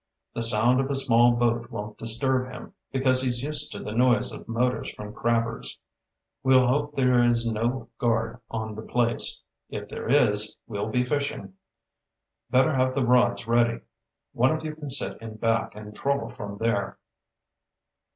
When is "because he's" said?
2.91-3.43